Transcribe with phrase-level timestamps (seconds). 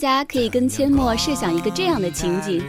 [0.00, 2.62] 大家可以跟阡陌设想一个这样的情景：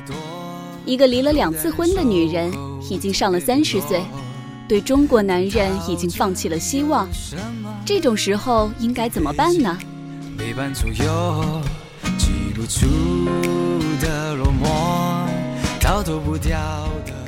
[0.84, 2.52] 一个离了两次婚的女人，
[2.90, 4.02] 已经上了三十岁，
[4.68, 7.08] 对中国男人已经放弃了希望。
[7.86, 9.78] 这种时候应该怎么办呢？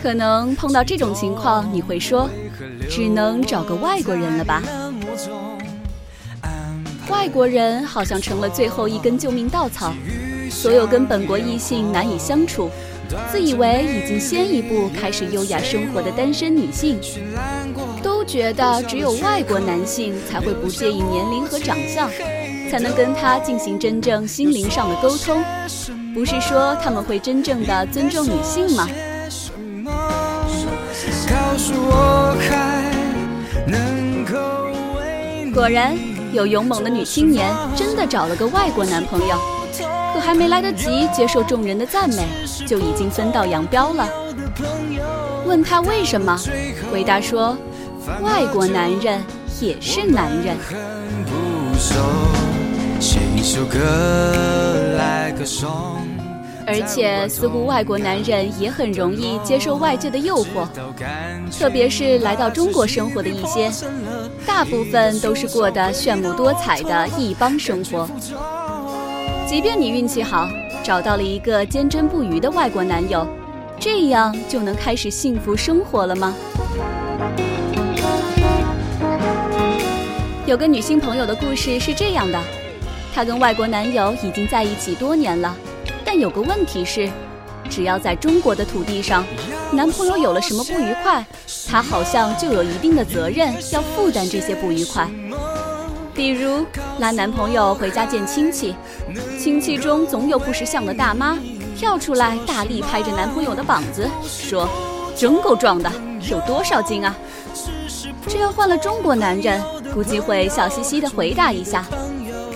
[0.01, 2.27] 可能碰到这种情况，你会说，
[2.89, 4.63] 只能找个外国人了吧？
[7.09, 9.93] 外国人好像成了最后一根救命稻草，
[10.49, 12.69] 所有跟本国异性难以相处，
[13.31, 16.99] 自以为已经先一步开始优雅生活的单身女性，
[18.01, 22.09] 都觉得只有外国男性才会不介意年龄和长相，
[22.69, 25.43] 才能跟他进行真正心灵上的沟通。
[26.13, 28.87] 不是说他们会真正的尊重女性吗？
[35.53, 36.10] 果然。
[36.31, 39.35] 有勇猛的女青年真的找了个外国男朋友，
[40.13, 42.25] 可还没来得及接受众人的赞美，
[42.65, 44.07] 就已经分道扬镳了。
[45.45, 46.39] 问他为什么，
[46.91, 47.57] 回答说：
[48.21, 49.21] 外国男人
[49.59, 50.55] 也是男人。
[56.67, 60.67] 而且，似乎外国男人也很容易接受外界的诱惑，
[61.57, 63.71] 特别是来到中国生活的一些，
[64.45, 68.07] 大部分都是过得炫目多彩的异邦生活。
[69.47, 70.47] 即便你运气好，
[70.83, 73.27] 找到了一个坚贞不渝的外国男友，
[73.79, 76.33] 这样就能开始幸福生活了吗？
[80.45, 82.39] 有个女性朋友的故事是这样的，
[83.13, 85.55] 她跟外国男友已经在一起多年了。
[86.13, 87.09] 但有个问题是，
[87.69, 89.23] 只要在中国的土地上，
[89.71, 91.25] 男朋友有了什么不愉快，
[91.69, 95.09] 她好像就有一定的责任要负担这些不愉快。
[96.13, 96.65] 比如
[96.99, 98.75] 拉男朋友回家见亲戚，
[99.39, 101.39] 亲戚中总有不识相的大妈
[101.77, 104.67] 跳出来，大力拍着男朋友的膀子，说
[105.15, 105.89] ：“真够壮的，
[106.29, 107.15] 有多少斤啊？”
[108.27, 111.85] 这要换了中国男人，估计会笑嘻嘻地回答一下。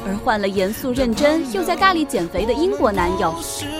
[0.06, 3.34] 而换了严肃认真又在大力减肥的英国男友，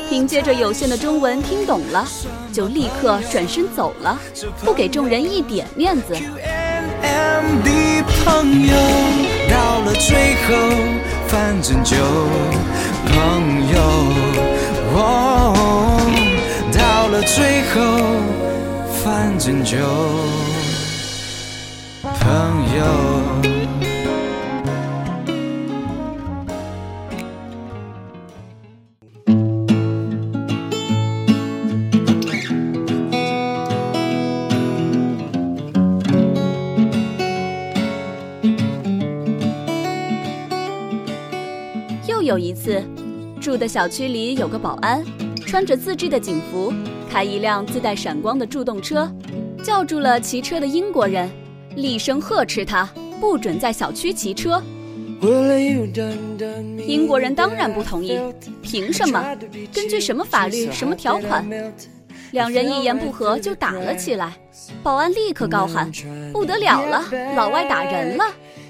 [0.10, 2.06] 凭借着有限的中文听懂了，
[2.52, 4.20] 就立刻转身走了，
[4.64, 6.16] 不给众人一点面子。
[9.48, 10.54] 到了最后，
[11.28, 11.96] 反正就
[13.08, 13.76] 朋友。
[16.78, 17.82] 到了最后，
[19.04, 19.78] 反正就
[22.04, 22.24] 朋
[22.78, 23.55] 友。
[42.26, 42.84] 有一次，
[43.40, 45.04] 住的小区里有个保安，
[45.46, 46.74] 穿着自制的警服，
[47.08, 49.10] 开一辆自带闪光的助动车，
[49.64, 51.30] 叫住了骑车的英国人，
[51.76, 52.90] 厉声呵斥他
[53.22, 54.62] 不准在小区骑车。
[56.88, 58.20] 英国人当然不同意，
[58.62, 59.24] 凭什么？
[59.72, 60.72] 根据什么法律？
[60.72, 61.48] 什么条款？
[62.32, 64.34] 两人一言不合就打了起来。
[64.82, 65.92] 保安立刻高喊
[66.34, 67.04] ：“不得了了，
[67.36, 68.26] 老外打人了！”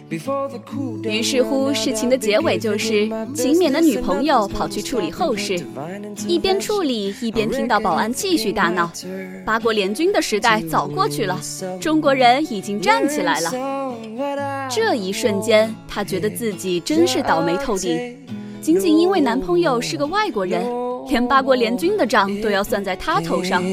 [0.10, 5.60] 于是乎，事情的结尾就是秦勉的女朋友跑去处理后事，
[6.28, 8.92] 一边处理一边听到保安继续大闹。
[9.44, 11.40] 八国联军的时代早过去了，
[11.82, 13.52] 中国人已经站起来了。
[14.70, 18.16] 这一瞬间，她觉得自己真是倒霉透顶，
[18.62, 20.64] 仅仅因为男朋友是个外国人，
[21.10, 23.64] 连八国联军的账都要算在他头上。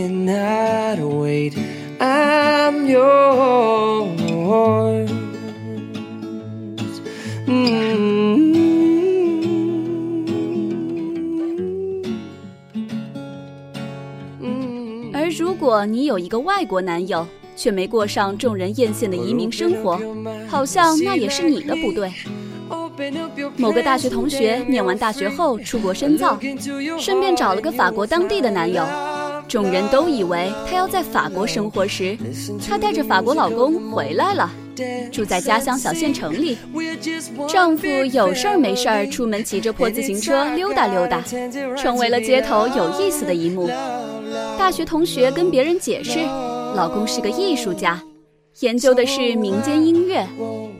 [15.15, 20.01] 而如果你有一个外国男友，却没过上众人艳羡的移民生活，
[20.49, 22.13] 好像那也是你的不对。
[23.57, 26.39] 某个大学同学念完大学后出国深造，
[26.99, 28.85] 顺便找了个法国当地的男友。
[29.49, 32.17] 众人都以为她要在法国生活时，
[32.67, 34.51] 她带着法国老公回来了，
[35.11, 36.59] 住在家乡小县城里。
[37.49, 41.23] 丈夫有事儿没事儿出门骑着破自行车溜达溜达，
[41.77, 43.69] 成为了街头有意思的一幕。
[44.59, 46.21] 大学同学跟别人解释，
[46.75, 48.03] 老公是个艺术家，
[48.61, 50.27] 研究的是民间音乐。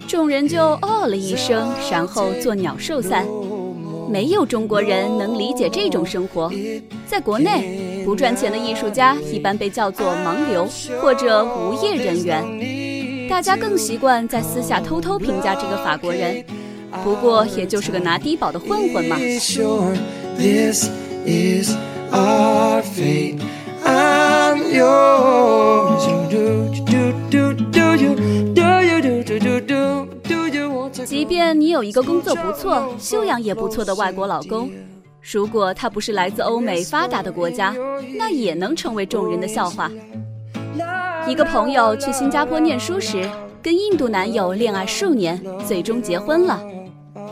[0.09, 3.27] 众人就哦了一声，然后作鸟兽散。
[4.11, 6.51] 没有中国人能理解这种生活。
[7.07, 10.69] 在国内，不赚钱的艺术家一般被叫做盲流
[11.01, 12.82] 或者无业人员。
[13.33, 16.45] 大家更习惯在私下偷偷评价这个法国人，
[17.03, 19.17] 不过也就是个拿低保的混混嘛。
[31.07, 34.71] 即便你有一个工作不错、修养也不错的外国老公，
[35.23, 37.75] 如果他不是来自欧美发达的国家，
[38.19, 39.91] 那也能成为众人的笑话。
[41.29, 43.29] 一个朋友去新加坡念书时，
[43.63, 46.61] 跟印度男友恋爱数年，最终结婚了。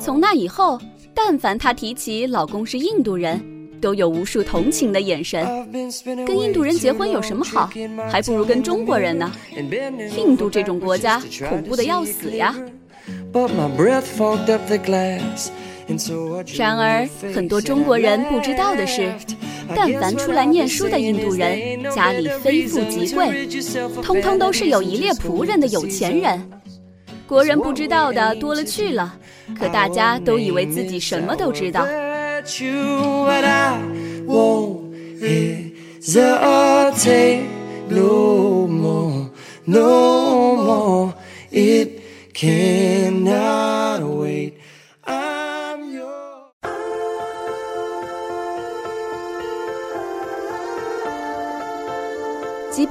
[0.00, 0.78] 从那以后，
[1.14, 3.42] 但凡她提起老公是印度人，
[3.80, 5.44] 都有无数同情的眼神。
[6.26, 7.68] 跟印度人结婚有什么好？
[8.08, 9.30] 还不如跟中国人呢。
[10.16, 12.54] 印度这种国家恐怖的要死呀。
[16.56, 19.12] 然而，很多中国人不知道的是，
[19.74, 23.46] 但凡出来念书的印度人，家里非富即贵，
[24.02, 26.50] 通通都是有一列仆人的有钱人。
[27.26, 29.14] 国人不知道的多了去了，
[29.58, 31.86] 可大家都以为自己什么都知道。
[32.42, 32.70] 即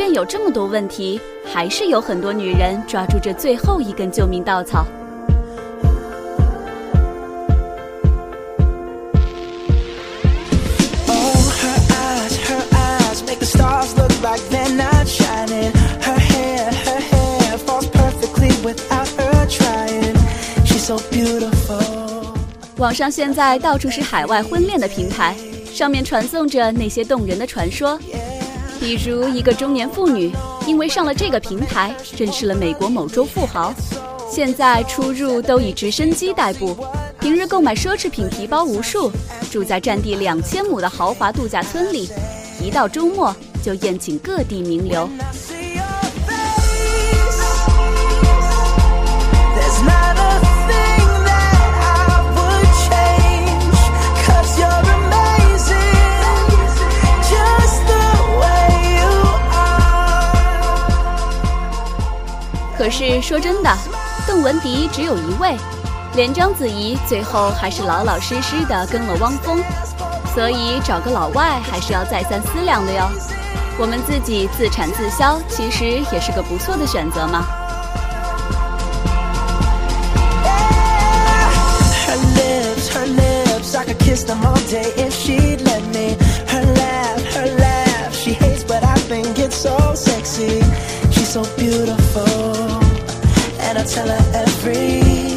[0.10, 4.84] 便有这么多问题，还是有很多女人抓住这最后一根救命稻草。
[22.78, 25.36] 网上现在到处是海外婚恋的平台，
[25.72, 28.00] 上面传送着那些动人的传说。
[28.80, 30.32] 比如一个中年妇女，
[30.66, 33.74] 因为上了这个平台，认识了美国某州富豪，
[34.32, 36.76] 现在出入都以直升机代步，
[37.20, 39.12] 平日购买奢侈品皮包无数，
[39.52, 42.10] 住在占地两千亩的豪华度假村里，
[42.64, 45.10] 一到周末就宴请各地名流。
[62.90, 63.70] 可是说真的，
[64.26, 65.56] 邓文迪只有一位，
[66.16, 69.60] 连章子怡最后还是老老实实的跟了汪峰，
[70.34, 73.08] 所以找个老外还是要再三思量的哟。
[73.78, 77.46] 我们自己自产自销，其实也是个不错的选择嘛。
[93.74, 95.29] Tell her every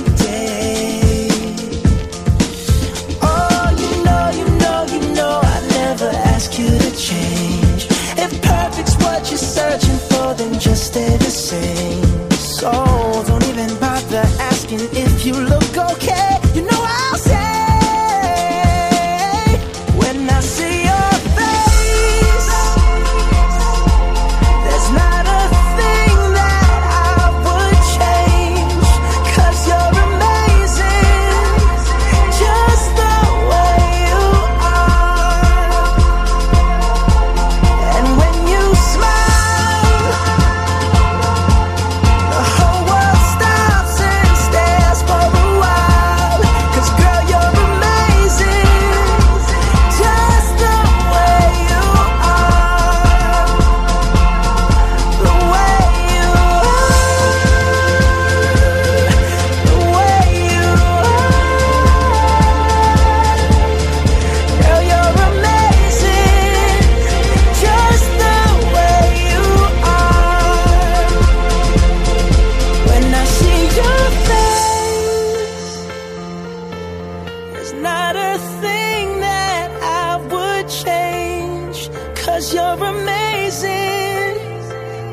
[77.82, 81.90] not a thing that I would change.
[82.24, 84.34] Cause you're amazing,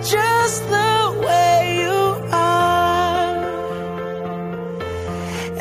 [0.03, 0.93] just the
[1.25, 1.99] way you
[2.31, 3.37] are.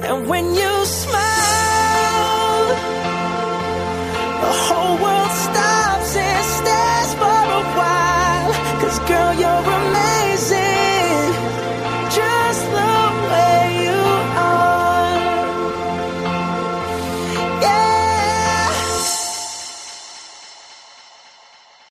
[0.07, 2.67] And when you smile,
[4.45, 5.08] the whole world.